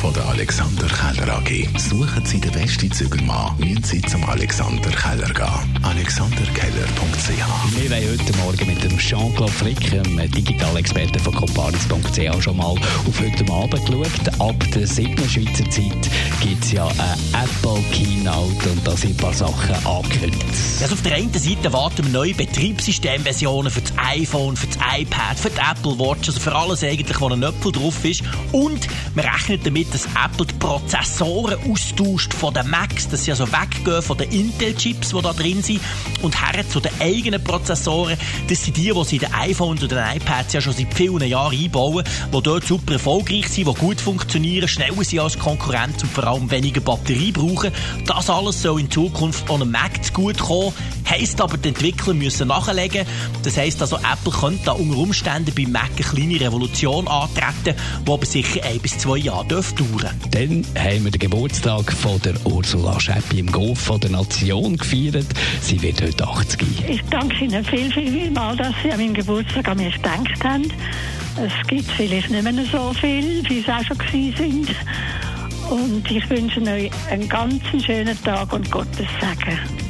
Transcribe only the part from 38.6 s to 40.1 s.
sind die, die sie in den iPhones und den